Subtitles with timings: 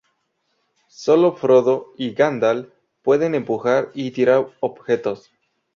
[0.87, 5.31] Sólo Frodo y Gandalf pueden empujar y tirar objetos.